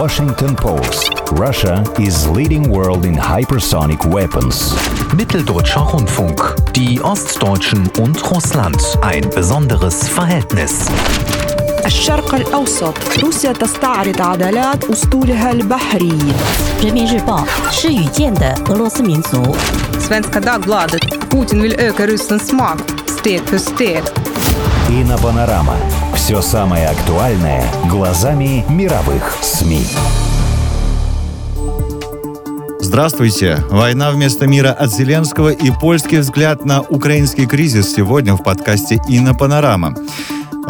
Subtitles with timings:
[0.00, 1.12] Washington Post.
[1.32, 4.74] Russia is leading world in hypersonic weapons.
[5.14, 6.40] Mitteldeutscher Rundfunk.
[6.74, 8.80] Die Ostdeutschen und Russland.
[9.02, 10.88] Ein besonderes Verhältnis.
[11.86, 16.18] الشرق الأوسط روسيا تستعرض عضلات أسطولها البحري
[16.82, 19.54] 人民日报施雨健的俄罗斯民族
[19.98, 24.02] Svenska Dagbladet Putin vill öka Rysslands makt steg för steg
[24.90, 29.84] Ina Panorama Все самое актуальное глазами мировых СМИ.
[32.80, 33.58] Здравствуйте!
[33.70, 39.94] Война вместо мира от Зеленского и польский взгляд на украинский кризис сегодня в подкасте «Инопанорама».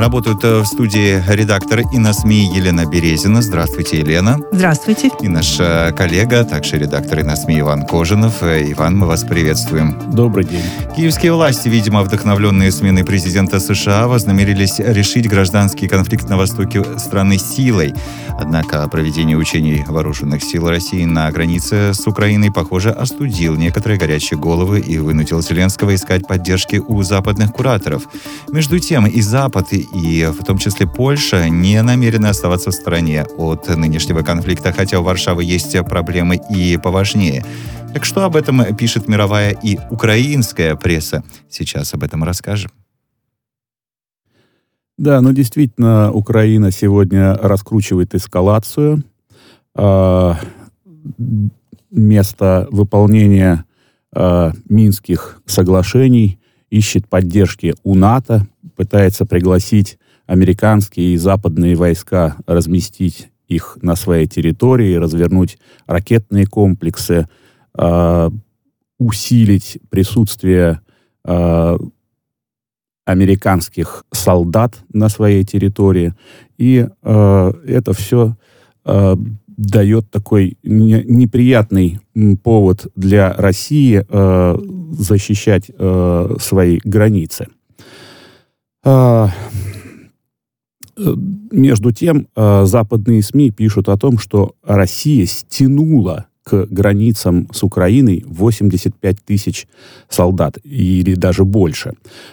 [0.01, 3.43] Работают э, в студии редактор и на СМИ Елена Березина.
[3.43, 4.39] Здравствуйте, Елена.
[4.51, 5.11] Здравствуйте.
[5.21, 8.43] И наш э, коллега, также редактор и на СМИ Иван Кожинов.
[8.43, 10.01] Э, Иван, мы вас приветствуем.
[10.11, 10.65] Добрый день.
[10.97, 17.93] Киевские власти, видимо, вдохновленные сменой президента США, вознамерились решить гражданский конфликт на востоке страны силой.
[18.41, 24.81] Однако проведение учений вооруженных сил России на границе с Украиной, похоже, остудил некоторые горячие головы
[24.81, 28.05] и вынудил Зеленского искать поддержки у западных кураторов.
[28.49, 33.69] Между тем, и Запад, и в том числе Польша не намерены оставаться в стороне от
[33.69, 37.45] нынешнего конфликта, хотя у Варшавы есть проблемы и поважнее.
[37.93, 41.25] Так что об этом пишет мировая и украинская пресса?
[41.49, 42.71] Сейчас об этом расскажем.
[44.97, 49.03] Да, ну действительно, Украина сегодня раскручивает эскалацию.
[49.75, 50.39] А,
[51.91, 53.65] Место выполнения
[54.15, 56.39] а, Минских соглашений
[56.71, 64.95] ищет поддержки у НАТО, пытается пригласить американские и западные войска, разместить их на своей территории,
[64.95, 67.29] развернуть ракетные комплексы,
[67.75, 68.31] а,
[68.99, 70.81] усилить присутствие
[71.25, 71.77] а,
[73.05, 76.15] американских солдат на своей территории.
[76.59, 78.37] И э, это все
[78.85, 81.99] э, дает такой не, неприятный
[82.43, 84.59] повод для России э,
[84.91, 87.49] защищать э, свои границы.
[88.83, 89.31] А,
[90.97, 91.15] э,
[91.51, 99.17] между тем, э, западные СМИ пишут о том, что Россия стянула границам с Украиной 85
[99.25, 99.67] тысяч
[100.09, 101.93] солдат или даже больше.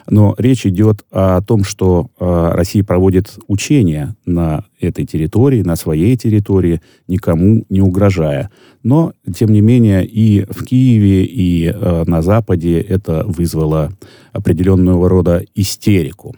[0.10, 6.16] Но речь идет о том, что э, Россия проводит учения на этой территории, на своей
[6.18, 8.50] территории, никому не угрожая.
[8.84, 13.92] Но, тем не менее, и в Киеве, и э, на Западе это вызвало
[14.32, 16.36] определенного рода истерику.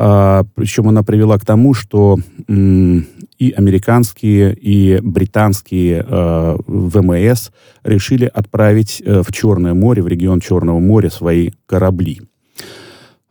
[0.00, 7.50] А, причем она привела к тому, что и американские, и британские э, ВМС
[7.82, 12.20] решили отправить э, в Черное море, в регион Черного моря свои корабли.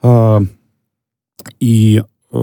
[0.01, 0.41] А,
[1.61, 2.37] и э,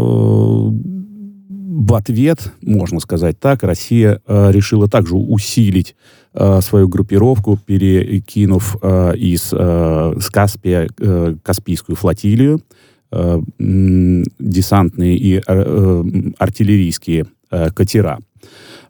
[1.77, 5.97] в ответ, можно сказать так, Россия э, решила также усилить
[6.33, 10.89] э, свою группировку, перекинув э, из с Каспия
[11.43, 12.63] Каспийскую флотилию,
[13.15, 16.05] э, десантные и э,
[16.39, 18.19] артиллерийские э, катера.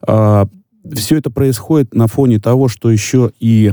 [0.06, 0.46] А,
[0.92, 3.72] Все это происходит на фоне того, что еще и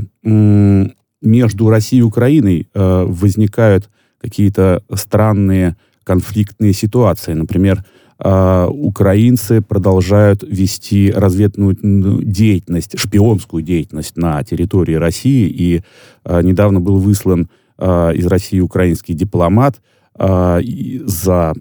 [1.22, 3.90] между Россией и Украиной возникают
[4.20, 7.34] какие-то странные конфликтные ситуации.
[7.34, 7.84] Например,
[8.18, 11.76] э, украинцы продолжают вести разведную
[12.22, 15.48] деятельность, шпионскую деятельность на территории России.
[15.48, 15.82] И
[16.24, 17.48] э, недавно был выслан
[17.80, 19.80] из России украинский дипломат
[20.20, 21.54] и за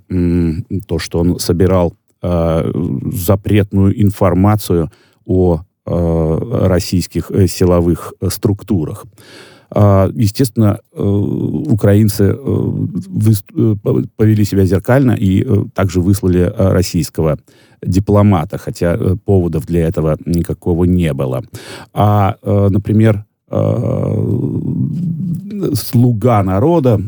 [0.88, 2.72] то, что он собирал э,
[3.14, 4.92] запретную информацию
[5.26, 9.06] о э, российских э, силовых э, структурах.
[9.74, 12.36] А, Естественно, э, украинцы
[14.18, 17.40] повели себя зеркально и также выслали российского
[17.82, 21.42] дипломата, хотя поводов для этого никакого не было.
[21.94, 23.26] А, например,
[25.74, 27.02] «Слуга народа»,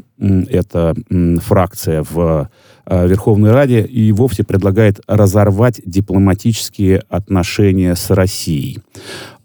[0.49, 0.95] это
[1.41, 2.49] фракция в
[2.85, 8.79] э, Верховной Раде, и вовсе предлагает разорвать дипломатические отношения с Россией.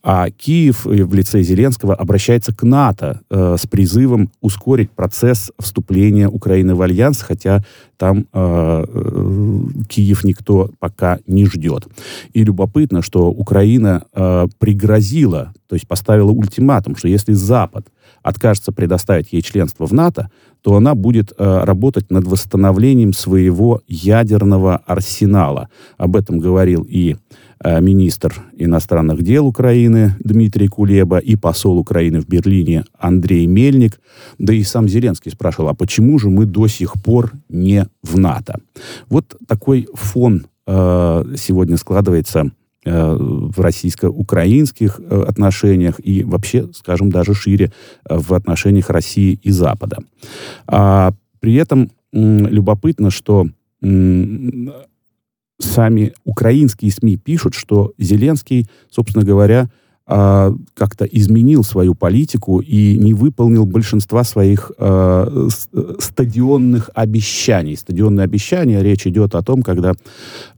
[0.03, 6.29] А Киев э, в лице Зеленского обращается к НАТО э, с призывом ускорить процесс вступления
[6.29, 7.65] Украины в альянс, хотя
[7.97, 11.89] там э, э, Киев никто пока не ждет.
[12.33, 17.89] И любопытно, что Украина э, пригрозила, то есть поставила ультиматум, что если Запад
[18.23, 20.31] откажется предоставить ей членство в НАТО,
[20.63, 25.69] то она будет э, работать над восстановлением своего ядерного арсенала.
[25.97, 27.17] Об этом говорил и
[27.63, 34.01] э, министр иностранных дел Украины Дмитрий Кулеба и посол Украины в Берлине Андрей Мельник.
[34.39, 38.61] Да и сам Зеленский спрашивал, а почему же мы до сих пор не в НАТО?
[39.09, 42.51] Вот такой фон э, сегодня складывается
[42.91, 47.73] в российско-украинских э, отношениях и вообще, скажем, даже шире
[48.09, 49.99] в отношениях России и Запада.
[50.67, 53.47] А при этом любопытно, что
[55.61, 59.69] сами украинские СМИ пишут, что Зеленский, собственно говоря,
[60.11, 65.49] а, как-то изменил свою политику и не выполнил большинства своих э,
[65.99, 67.77] стадионных обещаний.
[67.77, 69.93] Стадионные обещания, речь идет о том, когда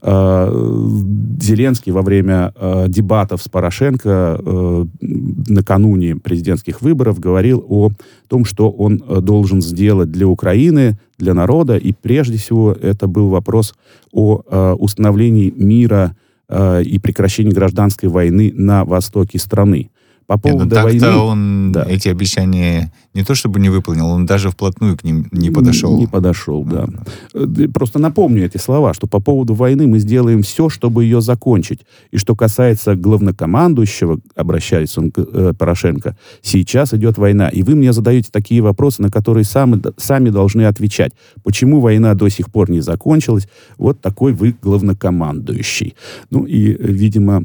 [0.01, 0.97] э,
[1.41, 7.89] Зеленский во время э, дебатов с Порошенко э, накануне президентских выборов говорил о
[8.29, 13.75] том, что он должен сделать для Украины, для народа, и прежде всего это был вопрос
[14.13, 16.15] о э, установлении мира
[16.51, 19.89] э, и прекращении гражданской войны на востоке страны.
[20.31, 21.17] По поводу Нет, ну, войны...
[21.17, 21.85] он да.
[21.89, 25.93] эти обещания не то чтобы не выполнил, он даже вплотную к ним не подошел.
[25.95, 26.87] Не, не подошел, да.
[27.33, 27.73] Mm-hmm.
[27.73, 31.81] Просто напомню эти слова, что по поводу войны мы сделаем все, чтобы ее закончить.
[32.11, 37.49] И что касается главнокомандующего, обращается он к э, Порошенко, сейчас идет война.
[37.49, 41.11] И вы мне задаете такие вопросы, на которые сами, сами должны отвечать.
[41.43, 43.49] Почему война до сих пор не закончилась?
[43.77, 45.95] Вот такой вы главнокомандующий.
[46.29, 47.43] Ну и, видимо,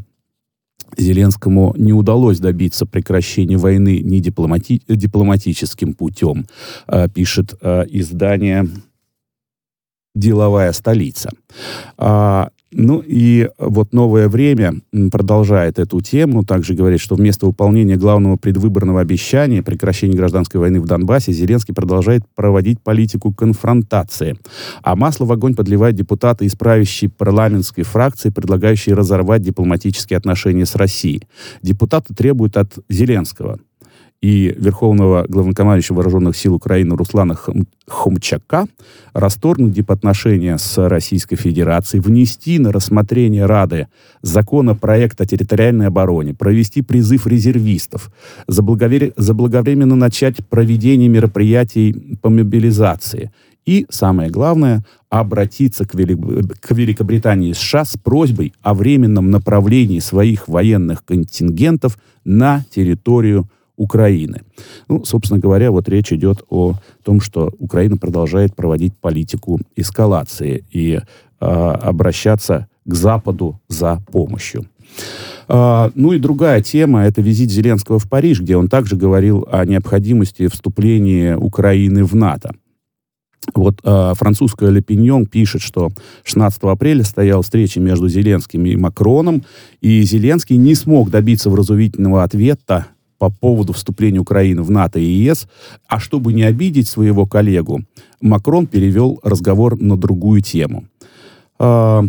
[0.97, 6.47] Зеленскому не удалось добиться прекращения войны не дипломати дипломатическим путем,
[6.87, 8.69] э, пишет э, издание
[10.15, 11.31] «Деловая столица».
[12.79, 14.75] Ну и вот «Новое время»
[15.11, 20.85] продолжает эту тему, также говорит, что вместо выполнения главного предвыборного обещания прекращения гражданской войны в
[20.85, 24.37] Донбассе Зеленский продолжает проводить политику конфронтации.
[24.83, 30.75] А масло в огонь подливают депутаты из правящей парламентской фракции, предлагающие разорвать дипломатические отношения с
[30.75, 31.23] Россией.
[31.63, 33.59] Депутаты требуют от Зеленского
[34.27, 37.39] и Верховного главнокомандующего Вооруженных сил Украины Руслана
[37.87, 38.67] Хомчака
[39.13, 43.87] расторгнуть дипотношения с Российской Федерацией, внести на рассмотрение Рады
[44.23, 48.11] законопроект о территориальной обороне, провести призыв резервистов,
[48.49, 53.31] заблаговременно начать проведение мероприятий по мобилизации
[53.65, 56.19] и, самое главное, обратиться к, Велик...
[56.59, 64.43] к Великобритании и США с просьбой о временном направлении своих военных контингентов на территорию Украины.
[64.89, 70.95] Ну, собственно говоря, вот речь идет о том, что Украина продолжает проводить политику эскалации и
[70.95, 74.67] э, обращаться к Западу за помощью.
[75.49, 79.65] Uh, ну и другая тема– это визит Зеленского в Париж, где он также говорил о
[79.65, 82.53] необходимости вступления Украины в НАТО.
[83.55, 85.91] Вот э, французская Pignon пишет, что
[86.25, 89.45] 16 апреля стояла встреча между Зеленским и Макроном,
[89.81, 92.87] и Зеленский не смог добиться вразумительного ответа
[93.19, 95.49] по поводу вступления Украины в НАТО и ЕС,
[95.87, 97.83] а чтобы не обидеть своего коллегу,
[98.21, 100.85] Макрон перевел разговор на другую тему.
[101.59, 102.05] А,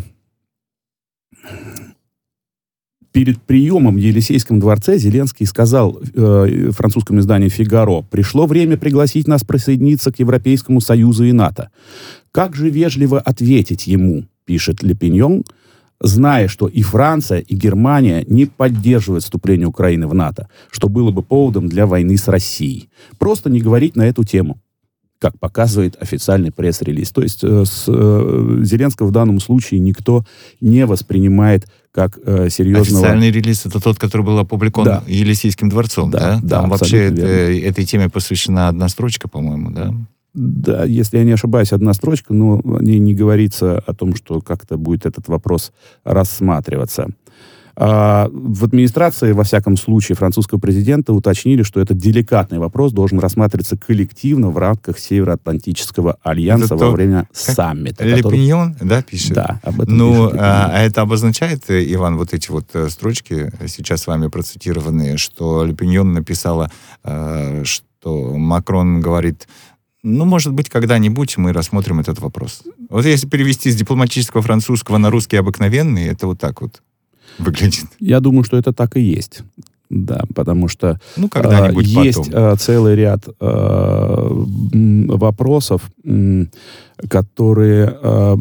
[3.17, 9.43] перед приемом в Елисейском дворце Зеленский сказал э, французскому изданию «Фигаро», «Пришло время пригласить нас
[9.43, 11.71] присоединиться к Европейскому Союзу и НАТО».
[12.31, 15.43] Как же вежливо ответить ему, пишет Лепиньон,
[15.99, 21.23] зная, что и Франция, и Германия не поддерживают вступление Украины в НАТО, что было бы
[21.23, 22.89] поводом для войны с Россией.
[23.17, 24.59] Просто не говорить на эту тему
[25.19, 27.09] как показывает официальный пресс-релиз.
[27.11, 30.23] То есть э, с, э, Зеленского в данном случае никто
[30.61, 32.99] не воспринимает как э, серьезного...
[32.99, 35.03] Официальный релиз это тот, который был опубликован да.
[35.07, 36.39] Елисейским дворцом, да?
[36.43, 36.61] да?
[36.61, 39.93] Там вообще это, этой теме посвящена одна строчка, по-моему, да?
[40.37, 44.39] Да, если я не ошибаюсь, одна строчка, но в ней не говорится о том, что
[44.39, 45.71] как-то будет этот вопрос
[46.03, 47.07] рассматриваться.
[47.75, 53.77] А в администрации, во всяком случае, французского президента уточнили, что этот деликатный вопрос должен рассматриваться
[53.77, 58.03] коллективно в рамках Североатлантического альянса это во время саммита.
[58.05, 58.89] Лепиньон, который...
[58.89, 59.33] да, пишет?
[59.33, 63.51] Да, об этом Ну, пишет а, а это обозначает, Иван, вот эти вот э, строчки,
[63.65, 66.69] сейчас с вами процитированные, что Лепиньон написала,
[67.03, 69.47] э, что Макрон говорит,
[70.07, 72.63] ну, может быть, когда-нибудь мы рассмотрим этот вопрос.
[72.89, 76.81] Вот если перевести с дипломатического французского на русский обыкновенный, это вот так вот
[77.37, 77.85] выглядит.
[77.99, 79.43] Я думаю, что это так и есть.
[79.89, 84.27] Да, потому что ну, э, есть э, целый ряд э,
[85.07, 86.45] вопросов, э,
[87.09, 88.35] которые э,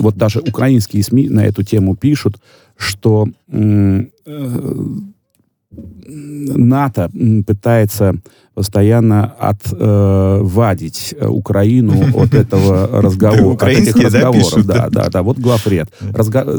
[0.00, 2.36] вот даже украинские СМИ на эту тему пишут,
[2.76, 4.04] что э,
[5.70, 7.10] НАТО
[7.46, 8.14] пытается
[8.58, 14.66] постоянно отвадить э, Украину от этого разговора, от этих разговоров.
[14.66, 15.22] Да, да, да.
[15.22, 15.88] Вот главред.
[16.12, 16.58] Разго...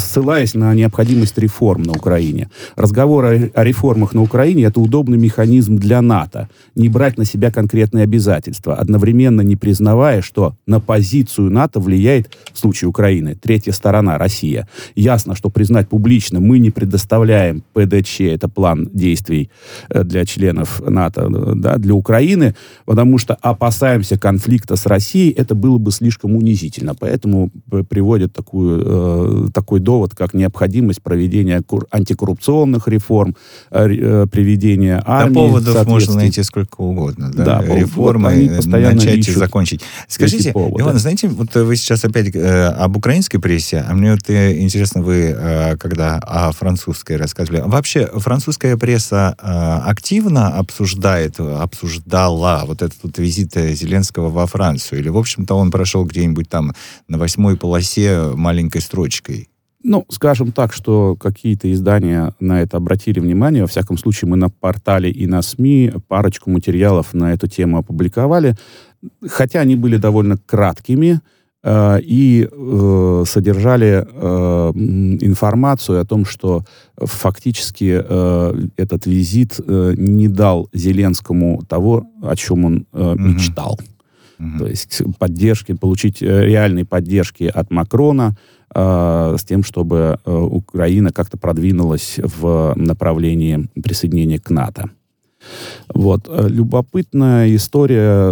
[0.00, 2.50] Ссылаясь на необходимость реформ на Украине.
[2.74, 6.48] Разговор о реформах на Украине это удобный механизм для НАТО.
[6.74, 12.58] Не брать на себя конкретные обязательства, одновременно не признавая, что на позицию НАТО влияет, в
[12.58, 14.66] случае Украины, третья сторона, Россия.
[14.96, 19.50] Ясно, что признать публично мы не предоставляем ПДЧ, это план действий
[19.88, 25.78] э, для членов НАТО, да, для Украины, потому что опасаемся конфликта с Россией, это было
[25.78, 26.94] бы слишком унизительно.
[26.94, 27.50] Поэтому
[27.88, 33.36] приводят такую, э, такой довод, как необходимость проведения антикоррупционных реформ,
[33.70, 35.34] э, приведения армии.
[35.34, 37.30] Да, поводов можно найти сколько угодно.
[37.34, 39.82] Да, да реформы вот начать и закончить.
[40.08, 44.60] Скажите, Иван, знаете, вот вы сейчас опять э, об украинской прессе, а мне вот э,
[44.60, 47.62] интересно, вы э, когда о французской рассказывали.
[47.64, 55.00] Вообще, французская пресса э, активно обсуждает, обсуждала вот этот вот визит Зеленского во Францию?
[55.00, 56.72] Или, в общем-то, он прошел где-нибудь там
[57.08, 59.48] на восьмой полосе маленькой строчкой?
[59.82, 63.62] Ну, скажем так, что какие-то издания на это обратили внимание.
[63.62, 68.54] Во всяком случае, мы на портале и на СМИ парочку материалов на эту тему опубликовали.
[69.26, 71.18] Хотя они были довольно краткими э,
[71.62, 74.72] и э, содержали э,
[75.20, 76.64] информацию о том, что
[76.96, 83.78] фактически э, этот визит э, не дал Зеленскому того, о чем он э, мечтал.
[84.38, 84.58] Mm-hmm.
[84.58, 88.36] То есть поддержки, получить э, реальной поддержки от Макрона,
[88.74, 94.88] э, с тем, чтобы э, Украина как-то продвинулась в направлении присоединения к НАТО.
[95.92, 96.26] Вот.
[96.26, 98.30] Э, любопытная история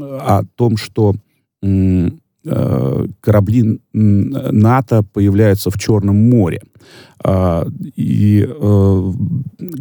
[0.00, 1.27] о том, что э,
[3.20, 6.62] корабли НАТО появляются в Черном море.
[7.22, 9.12] А, и э,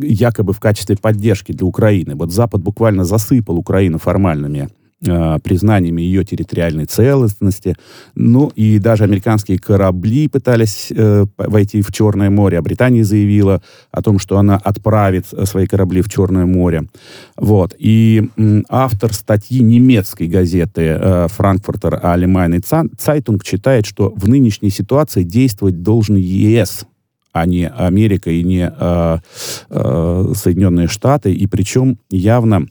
[0.02, 2.16] якобы в качестве поддержки для Украины.
[2.16, 7.76] Вот Запад буквально засыпал Украину формальными Э, признаниями ее территориальной целостности.
[8.16, 13.62] Ну и даже американские корабли пытались э, войти в Черное море, а Британия заявила
[13.92, 16.88] о том, что она отправит э, свои корабли в Черное море.
[17.36, 17.76] Вот.
[17.78, 25.24] И э, автор статьи немецкой газеты э, «Франкфуртер Allgemeine Zeitung» считает, что в нынешней ситуации
[25.24, 26.86] действовать должен ЕС,
[27.34, 29.18] а не Америка и не э,
[29.70, 32.66] э, Соединенные Штаты, и причем явно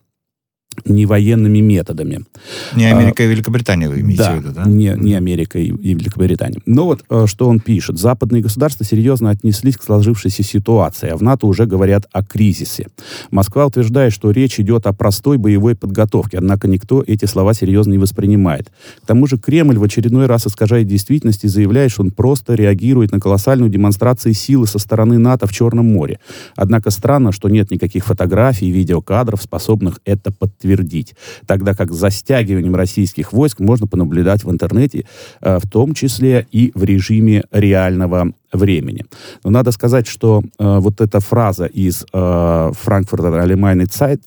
[0.85, 2.25] не военными методами.
[2.75, 4.64] Не Америка и Великобритания вы имеете да, в виду, да?
[4.64, 6.61] Не, не Америка и, и Великобритания.
[6.66, 7.99] Но вот э, что он пишет.
[7.99, 12.88] Западные государства серьезно отнеслись к сложившейся ситуации, а в НАТО уже говорят о кризисе.
[13.30, 17.99] Москва утверждает, что речь идет о простой боевой подготовке, однако никто эти слова серьезно не
[17.99, 18.71] воспринимает.
[19.02, 23.12] К тому же Кремль в очередной раз искажает действительность и заявляет, что он просто реагирует
[23.12, 26.18] на колоссальную демонстрацию силы со стороны НАТО в Черном море.
[26.56, 31.14] Однако странно, что нет никаких фотографий и видеокадров, способных это подтвердить подтвердить.
[31.46, 35.04] Тогда как за стягиванием российских войск можно понаблюдать в интернете,
[35.40, 39.04] э, в том числе и в режиме реального времени.
[39.44, 44.20] Но надо сказать, что э, вот эта фраза из э, Франкфурта Allgemeine Zeit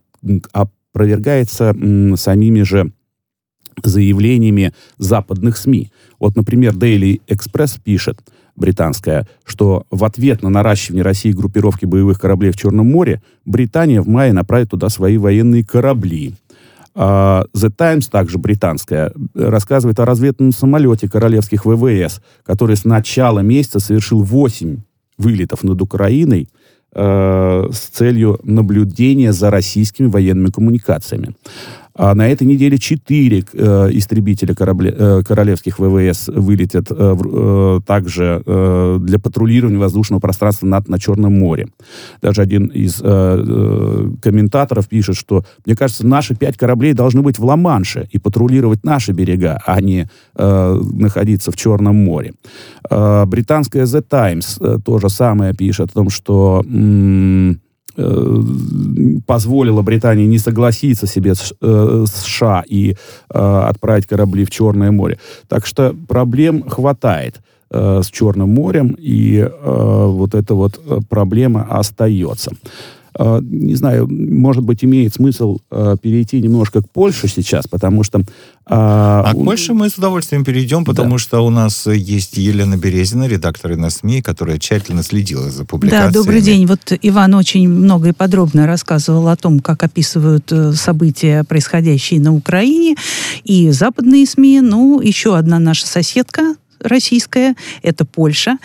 [0.54, 2.92] опровергается м, самими же
[3.84, 5.92] заявлениями западных СМИ.
[6.20, 8.20] Вот, например, Daily Express пишет,
[8.60, 14.08] британская, что в ответ на наращивание России группировки боевых кораблей в Черном море Британия в
[14.08, 16.36] мае направит туда свои военные корабли.
[16.96, 23.80] Uh, The Times, также британская, рассказывает о разведном самолете королевских ВВС, который с начала месяца
[23.80, 24.78] совершил 8
[25.18, 26.50] вылетов над Украиной
[26.94, 31.36] uh, с целью наблюдения за российскими военными коммуникациями.
[32.02, 38.42] А на этой неделе четыре э, истребителя корабле, э, королевских ВВС вылетят э, э, также
[38.46, 41.68] э, для патрулирования воздушного пространства над, на Черном море.
[42.22, 47.38] Даже один из э, э, комментаторов пишет, что, мне кажется, наши пять кораблей должны быть
[47.38, 52.32] в Ла-Манше и патрулировать наши берега, а не э, находиться в Черном море.
[52.90, 56.64] Э, британская The Times э, то самое пишет о том, что...
[56.66, 57.60] М-
[59.26, 62.96] позволила Британии не согласиться себе с э, США и э,
[63.70, 65.18] отправить корабли в Черное море.
[65.48, 67.42] Так что проблем хватает
[67.72, 72.52] с Черным морем, и вот эта вот проблема остается.
[73.18, 78.22] А, не знаю, может быть, имеет смысл а, перейти немножко к Польше сейчас, потому что...
[78.66, 81.18] А, а к Польше мы с удовольствием перейдем, потому да.
[81.18, 86.14] что у нас есть Елена Березина, редактор на СМИ, которая тщательно следила за публикациями.
[86.14, 86.66] Да, добрый день.
[86.66, 92.34] Вот Иван очень много и подробно рассказывал о том, как описывают э, события, происходящие на
[92.34, 92.96] Украине,
[93.44, 94.62] и западные СМИ.
[94.62, 98.58] Ну, еще одна наша соседка, российская, это Польша.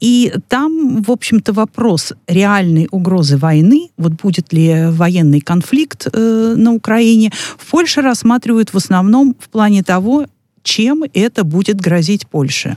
[0.00, 6.72] И там, в общем-то, вопрос реальной угрозы войны, вот будет ли военный конфликт э, на
[6.72, 10.26] Украине, в Польше рассматривают в основном в плане того,
[10.62, 12.76] чем это будет грозить Польше.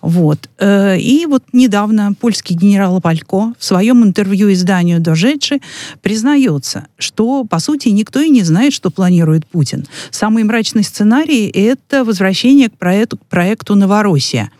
[0.00, 0.48] Вот.
[0.58, 5.60] Э, и вот недавно польский генерал Палько в своем интервью изданию «Дожечи»
[6.02, 9.86] признается, что, по сути, никто и не знает, что планирует Путин.
[10.10, 14.50] Самый мрачный сценарий– это возвращение к проекту, к проекту «Новороссия».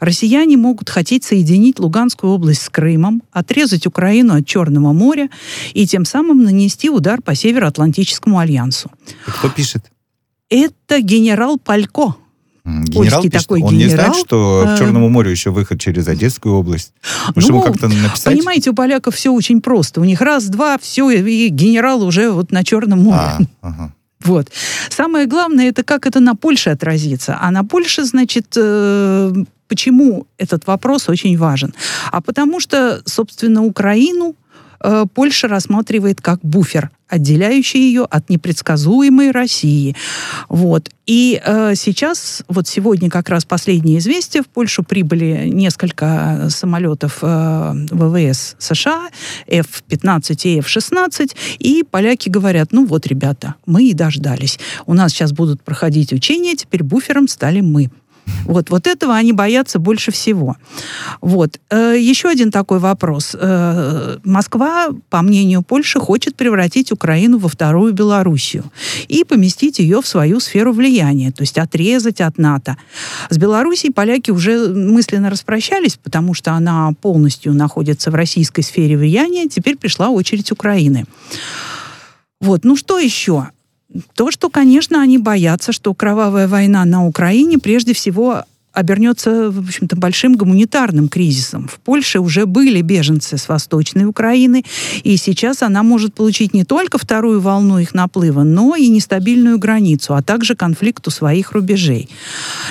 [0.00, 5.30] Россияне могут хотеть соединить Луганскую область с Крымом, отрезать Украину от Черного моря
[5.74, 8.90] и тем самым нанести удар по Североатлантическому альянсу.
[9.26, 9.84] Кто пишет?
[10.52, 12.16] Это генерал Палько.
[12.64, 16.54] Генерал пишет, такой он не генерал, знает, что к Черному морю еще выход через Одесскую
[16.54, 16.92] область.
[17.34, 18.24] Может, Ну, ему как-то написать?
[18.36, 20.00] Понимаете, у поляков все очень просто.
[20.00, 23.18] У них раз-два, все, и генерал уже вот на Черном море.
[23.18, 23.92] А, ага.
[24.24, 24.48] Вот.
[24.90, 27.36] Самое главное, это как это на Польше отразится.
[27.40, 29.32] А на Польше, значит, э,
[29.66, 31.74] почему этот вопрос очень важен?
[32.12, 34.36] А потому что, собственно, Украину
[35.14, 39.94] Польша рассматривает как буфер, отделяющий ее от непредсказуемой России.
[40.48, 40.88] Вот.
[41.06, 47.86] И э, сейчас, вот сегодня как раз последнее известие, в Польшу прибыли несколько самолетов э,
[47.90, 49.08] ВВС США,
[49.46, 54.58] F-15 и F-16, и поляки говорят, ну вот, ребята, мы и дождались.
[54.86, 57.90] У нас сейчас будут проходить учения, теперь буфером стали мы.
[58.44, 60.56] Вот, вот этого они боятся больше всего.
[61.20, 61.60] Вот.
[61.70, 63.36] Э, Еще один такой вопрос.
[63.38, 68.64] Э, Москва, по мнению Польши, хочет превратить Украину во вторую Белоруссию
[69.08, 72.76] и поместить ее в свою сферу влияния, то есть отрезать от НАТО.
[73.30, 79.48] С Белоруссией поляки уже мысленно распрощались, потому что она полностью находится в российской сфере влияния.
[79.48, 81.04] Теперь пришла очередь Украины.
[82.40, 83.48] Вот, ну что еще?
[84.14, 89.96] То, что, конечно, они боятся, что кровавая война на Украине прежде всего обернется, в общем-то,
[89.96, 91.68] большим гуманитарным кризисом.
[91.68, 94.64] В Польше уже были беженцы с Восточной Украины,
[95.02, 100.14] и сейчас она может получить не только вторую волну их наплыва, но и нестабильную границу,
[100.14, 102.08] а также конфликт у своих рубежей.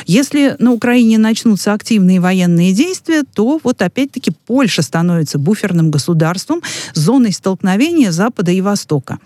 [0.07, 6.61] Если на Украине начнутся активные военные действия, то вот опять-таки Польша становится буферным государством,
[6.93, 9.19] зоной столкновения Запада и Востока.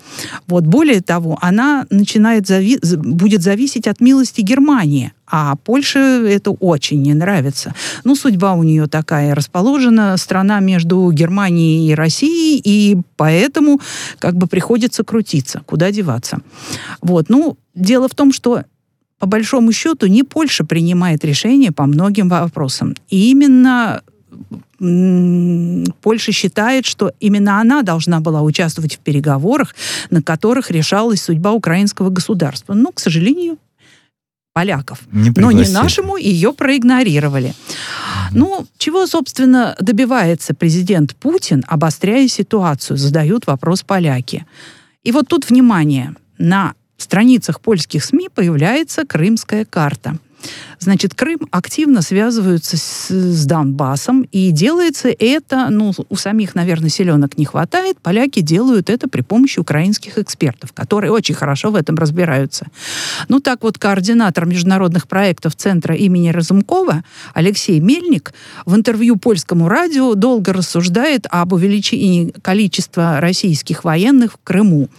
[0.48, 7.01] Вот более того, она начинает зави- будет зависеть от милости Германии, а Польше это очень
[7.01, 7.74] не нравится.
[8.03, 13.82] Ну, судьба у нее такая расположена, страна между Германией и Россией, и поэтому
[14.19, 16.39] как бы приходится крутиться, куда деваться.
[17.02, 18.63] Вот, ну, дело в том, что
[19.19, 22.95] по большому счету не Польша принимает решения по многим вопросам.
[23.10, 24.02] И именно
[26.02, 29.73] Польша считает, что именно она должна была участвовать в переговорах,
[30.10, 32.73] на которых решалась судьба украинского государства.
[32.73, 33.58] Но, к сожалению,
[34.56, 35.00] поляков.
[35.12, 37.54] Не Но не нашему ее проигнорировали.
[38.32, 44.46] Ну, чего, собственно, добивается президент Путин, обостряя ситуацию, задают вопрос поляки.
[45.04, 50.18] И вот тут, внимание, на страницах польских СМИ появляется крымская карта.
[50.79, 57.38] Значит, Крым активно связываются с, с Донбассом, и делается это, ну, у самих, наверное, селенок
[57.38, 62.67] не хватает, поляки делают это при помощи украинских экспертов, которые очень хорошо в этом разбираются.
[63.29, 67.03] Ну, так вот, координатор международных проектов Центра имени Разумкова
[67.34, 68.34] Алексей Мельник
[68.65, 74.89] в интервью польскому радио долго рассуждает об увеличении количества российских военных в Крыму.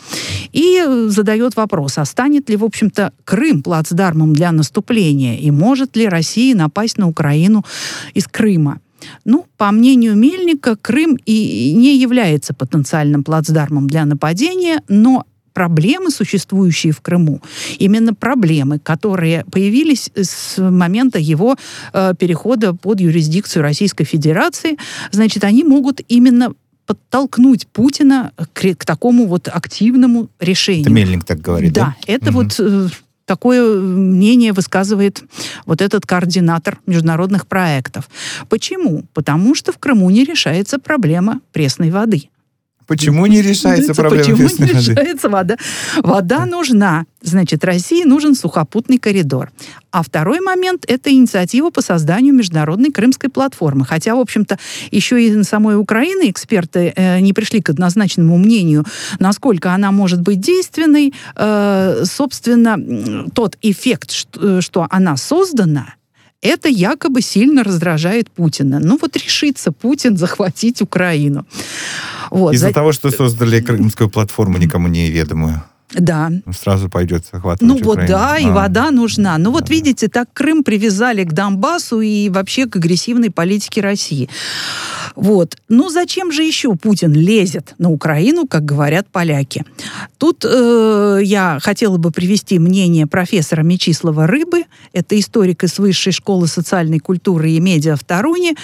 [0.52, 5.96] И э, задает вопрос, а станет ли, в общем-то, Крым плацдармом для наступления, и может
[5.96, 7.64] ли Россия напасть на Украину
[8.14, 8.81] из Крыма.
[9.25, 16.92] Ну, по мнению Мельника, Крым и не является потенциальным плацдармом для нападения, но проблемы, существующие
[16.92, 17.40] в Крыму,
[17.79, 21.57] именно проблемы, которые появились с момента его
[21.92, 24.77] э, перехода под юрисдикцию Российской Федерации,
[25.12, 26.53] значит, они могут именно
[26.87, 30.83] подтолкнуть Путина к, к такому вот активному решению.
[30.85, 31.81] Это Мельник так говорит, да?
[31.81, 32.35] Да, это Мгм.
[32.35, 32.88] вот э,
[33.26, 35.22] такое мнение высказывает
[35.66, 38.08] вот этот координатор международных проектов.
[38.48, 39.04] Почему?
[39.12, 42.30] Потому что в Крыму не решается проблема пресной воды.
[42.87, 44.72] Почему не решается проблема Почему не воды?
[44.72, 45.57] решается вода?
[45.99, 47.05] Вода нужна.
[47.20, 49.51] Значит, России нужен сухопутный коридор.
[49.90, 53.85] А второй момент– это инициатива по созданию международной крымской платформы.
[53.85, 54.59] Хотя, в общем-то,
[54.92, 58.85] еще и на самой Украины эксперты э, не пришли к однозначному мнению,
[59.18, 61.12] насколько она может быть действенной.
[61.35, 65.94] Э, собственно, тот эффект, что, что она создана,
[66.42, 68.79] это якобы сильно раздражает Путина.
[68.79, 71.46] Ну вот решится Путин захватить Украину.
[72.30, 72.54] Вот.
[72.54, 75.62] Из-за За- того, что создали крымскую платформу, никому не ведомую.
[75.92, 76.32] Да.
[76.52, 78.08] Сразу пойдет захватывать Ну вот Украину.
[78.12, 78.52] да, и А.
[78.52, 79.38] вода нужна.
[79.38, 84.28] Ну вот видите, так Крым привязали к Донбассу и вообще к агрессивной политике России.
[85.16, 85.57] Вот.
[85.68, 89.64] Ну зачем же еще Путин лезет на Украину, как говорят поляки?
[90.18, 94.64] Тут э, я хотела бы привести мнение профессора Мечислава Рыбы.
[94.92, 98.55] Это историк из Высшей школы социальной культуры и медиа в Таруне.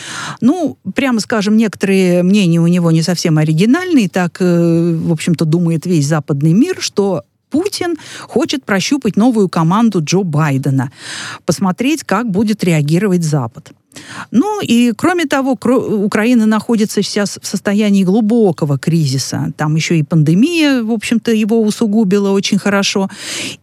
[0.42, 4.10] Ну, прямо скажем, некоторые мнения у него не совсем оригинальные.
[4.10, 10.22] Так, э, в общем-то, думает весь западный мир, что Путин хочет прощупать новую команду Джо
[10.22, 10.90] Байдена,
[11.44, 13.72] посмотреть, как будет реагировать Запад.
[14.30, 19.52] Ну и кроме того, Украина находится сейчас в состоянии глубокого кризиса.
[19.56, 23.10] Там еще и пандемия, в общем-то, его усугубила очень хорошо.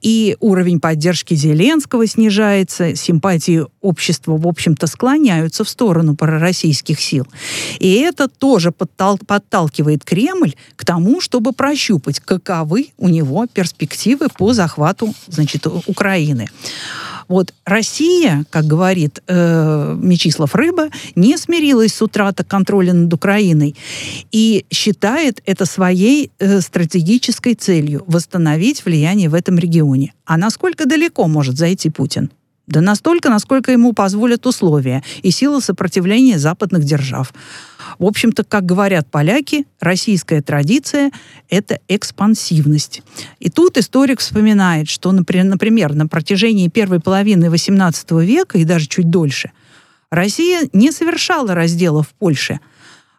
[0.01, 7.27] И уровень поддержки Зеленского снижается, симпатии общества, в общем-то, склоняются в сторону пророссийских сил.
[7.79, 14.53] И это тоже подтал- подталкивает Кремль к тому, чтобы прощупать, каковы у него перспективы по
[14.53, 16.49] захвату, значит, Украины.
[17.29, 23.75] Вот Россия, как говорит э, Мечислав Рыба, не смирилась с утратой контроля над Украиной
[24.31, 30.13] и считает это своей э, стратегической целью восстановить влияние в этом регионе.
[30.25, 32.31] А насколько далеко может зайти Путин?
[32.69, 37.33] Да настолько, насколько ему позволят условия и сила сопротивления западных держав.
[37.97, 41.11] В общем-то, как говорят поляки, российская традиция–
[41.49, 43.01] это экспансивность.
[43.39, 48.85] И тут историк вспоминает, что, напри- например, на протяжении первой половины XVIII века и даже
[48.85, 49.51] чуть дольше
[50.11, 52.59] Россия не совершала раздела в Польше,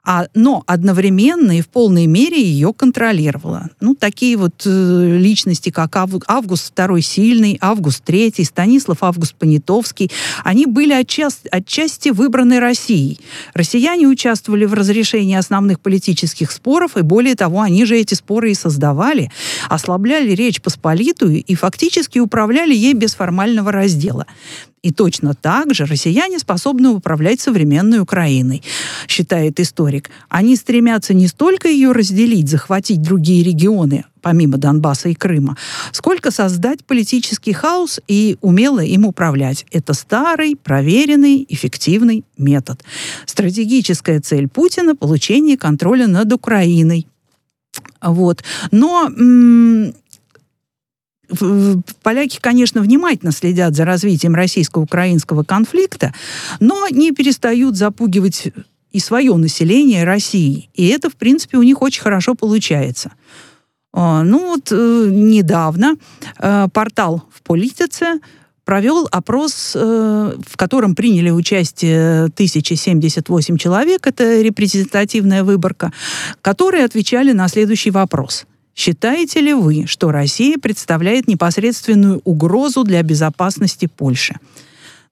[0.03, 3.69] а, но одновременно и в полной мере ее контролировала.
[3.81, 10.11] Ну, такие вот э, личности, как Ав- Август II Сильный, Август III, Станислав Август Понятовский,
[10.43, 13.21] они были отчасти, отчасти выбраны Россией.
[13.55, 18.55] Россияне участвовали в разрешении основных политических споров, и более того, они же эти споры и
[18.55, 19.31] создавали,
[19.69, 24.27] ослабляли Речь Посполитую и фактически управляли ей без формального раздела.
[24.83, 28.63] И точно так же россияне способны управлять современной Украиной,
[29.09, 30.11] считает историк.
[30.31, 35.59] Они стремятся не столько ее разделить, захватить другие регионы, помимо Донбасса и Крыма,
[35.93, 39.67] сколько создать политический хаос и умело им управлять.
[39.71, 42.83] Это старый, проверенный, эффективный метод.
[43.27, 47.07] Стратегическая цель Путина– получение контроля над Украиной.
[48.03, 48.43] Вот.
[48.71, 49.95] Но м,
[52.03, 56.15] поляки, конечно, внимательно следят за развитием российско-украинского конфликта,
[56.59, 58.49] но не перестают запугивать
[58.93, 60.69] и свое население России.
[60.75, 63.13] И это, в принципе, у них очень хорошо получается.
[63.93, 65.97] А, Ну вот э, недавно
[66.39, 68.21] э, портал в политице
[68.65, 75.93] провел опрос, э, в котором приняли участие 1078 человек, это репрезентативная выборка,
[76.41, 78.47] которые отвечали на следующий вопрос.
[78.81, 84.37] Считаете ли вы, что Россия представляет непосредственную угрозу для безопасности Польши?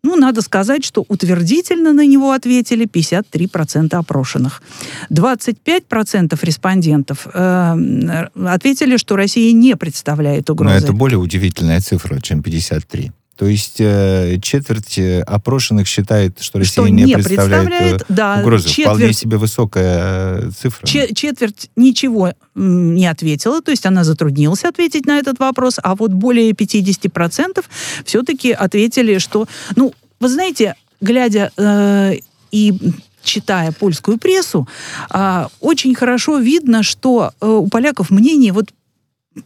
[0.03, 4.63] Ну, надо сказать, что утвердительно на него ответили 53% опрошенных.
[5.11, 10.77] 25% респондентов э, ответили, что Россия не представляет Но угрозы.
[10.77, 13.13] это более удивительная цифра, чем 53.
[13.39, 18.05] То есть э, четверть э, опрошенных считает, что Россия Что не, не представляет, представляет, э,
[18.09, 18.69] да, угрозы.
[18.69, 20.85] Вполне четверть- себе высокая э, цифра.
[20.85, 26.13] Че- четверть ничего не ответила, то есть она затруднилась ответить на этот вопрос, а вот
[26.13, 27.65] более 50%
[28.05, 29.47] все-таки ответили, что,
[29.77, 32.17] ну, вы знаете, глядя э,
[32.51, 32.75] и
[33.23, 34.67] читая польскую прессу,
[35.11, 38.71] а, очень хорошо видно, что э, у поляков мнения вот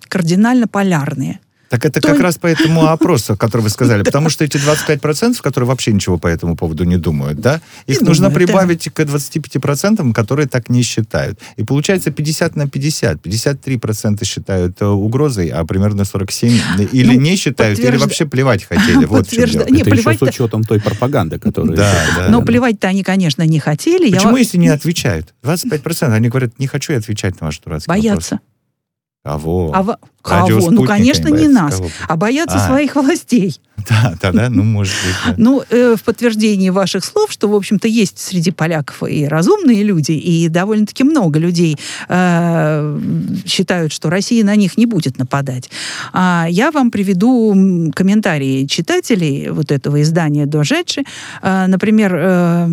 [0.08, 1.40] кардинально полярные.
[1.72, 4.02] Так это То- как раз по этому опросу, который вы сказали.
[4.02, 8.08] Потому что эти 25%, которые вообще ничего по этому поводу не думают, да, их Не
[8.08, 8.52] нужно думают, да.
[8.52, 11.40] прибавить к 25%, которые так не считают.
[11.56, 13.26] И получается 50 на 50.
[13.26, 16.60] 53% считают э, угрозой, а примерно 47
[16.92, 19.06] или Ну, не считают, или вообще плевать хотели.
[19.06, 19.32] Вот.
[19.32, 21.74] Не, Это еще с учетом той пропаганды, которая...
[21.74, 22.28] Да, да.
[22.28, 24.12] Но плевать-то они, конечно, не хотели.
[24.12, 25.32] Почему, если не отвечают?
[25.42, 26.12] 25%.
[26.12, 28.32] Они говорят, не хочу я отвечать на ваш дурацкий вопрос.
[29.24, 29.70] Кого?
[29.72, 29.84] А
[30.24, 30.70] Радио Кого?
[30.72, 31.52] Ну, конечно, не боятся.
[31.52, 31.90] нас, Кого?
[32.08, 32.66] а боятся А.
[32.66, 33.60] своих властей.
[33.88, 35.14] Да, тогда, ну, может быть.
[35.26, 35.34] да.
[35.38, 40.12] Ну, э, в подтверждении ваших слов, что, в общем-то, есть среди поляков и разумные люди,
[40.12, 41.76] и довольно-таки много людей
[42.08, 43.00] э,
[43.44, 45.68] считают, что Россия на них не будет нападать.
[46.12, 51.04] А я вам приведу комментарии читателей вот этого издания «Дожечи».
[51.42, 52.68] Э, например, э,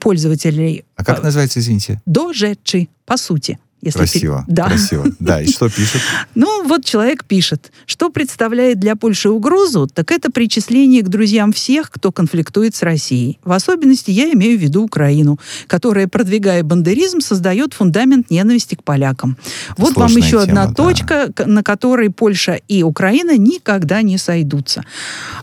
[0.00, 2.00] пользователей А как называется, извините?
[2.06, 3.58] «Дожечи», по сути.
[3.82, 4.64] Если Красиво, пи- Да.
[4.68, 5.04] красиво.
[5.20, 6.00] Да, и что пишет?
[6.34, 11.90] Ну, вот человек пишет, что представляет для Польши угрозу, так это причисление к друзьям всех,
[11.90, 13.38] кто конфликтует с Россией.
[13.44, 19.36] В особенности я имею в виду Украину, которая, продвигая бандеризм, создает фундамент ненависти к полякам.
[19.76, 20.74] Вот вам Сложная еще одна тема, да.
[20.74, 24.84] точка, к- на которой Польша и Украина никогда не сойдутся.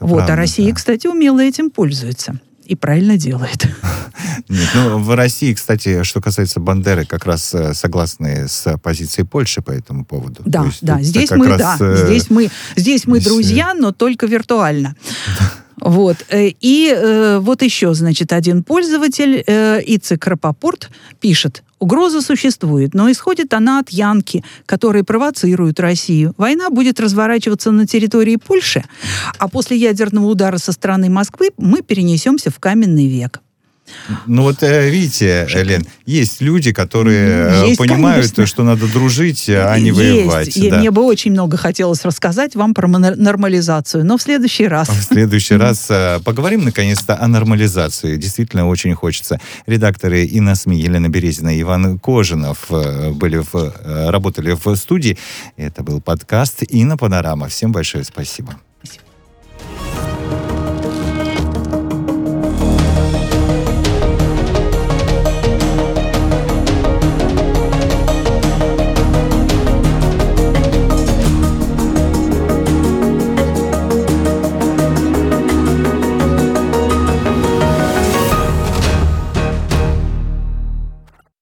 [0.02, 0.76] вот, правда, а Россия, да.
[0.76, 2.40] кстати, умело этим пользуется.
[2.66, 3.68] И правильно делает.
[4.50, 9.62] Нет, ну, в России, кстати, что касается Бандеры, как раз э, согласны с позицией Польши
[9.62, 10.44] по этому поводу.
[10.44, 13.30] То Да, есть да, здесь мы, раз, да, э, здесь мы, здесь мы здесь, э,
[13.30, 14.96] друзья, но только виртуально.
[15.80, 16.18] Вот.
[16.32, 23.54] И э, вот еще, значит, один пользователь, э, Ицек Рапопорт, пишет, угроза существует, но исходит
[23.54, 26.34] она от Янки, которые провоцируют Россию.
[26.38, 28.84] Война будет разворачиваться на территории Польши,
[29.38, 33.43] а после ядерного удара со стороны Москвы мы перенесемся в каменный век.
[34.28, 38.46] Ну вот э, видите, Лен, есть люди, которые э, Есть, понимают, конечно.
[38.46, 39.98] что надо дружить, а не Есть.
[39.98, 40.58] воевать.
[40.58, 40.80] И да.
[40.80, 44.90] Мне бы очень много хотелось рассказать вам про нормализацию, но в следующий раз.
[44.90, 48.18] В следующий раз э, поговорим наконец-то о нормализации.
[48.18, 49.40] Действительно очень хочется.
[49.66, 53.74] Редакторы и на СМИ Елена Березина и Иван Кожинов были в,
[54.10, 55.18] работали в студии.
[55.58, 57.48] Это был подкаст «Инна Панорама».
[57.48, 58.56] Всем большое спасибо.